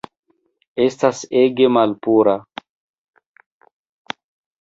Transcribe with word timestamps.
Estas 0.85 1.19
ege 1.41 1.67
malpura 1.75 2.33